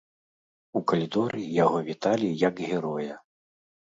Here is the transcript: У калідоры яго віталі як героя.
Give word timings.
У 0.79 0.81
калідоры 0.91 1.41
яго 1.63 1.77
віталі 1.89 2.29
як 2.47 2.61
героя. 2.71 3.13